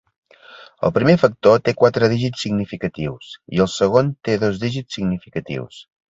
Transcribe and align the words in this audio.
El 0.87 0.91
primer 0.93 1.13
factor 1.23 1.59
té 1.67 1.73
quatre 1.81 2.07
dígits 2.13 2.41
significatius 2.45 3.29
i 3.57 3.61
el 3.65 3.69
segon 3.73 4.09
té 4.29 4.39
dos 4.45 4.57
dígits 4.65 4.99
significatius. 4.99 5.83